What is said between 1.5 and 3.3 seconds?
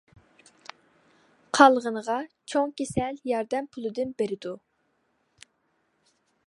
قالغىنىغا چوڭ كېسەل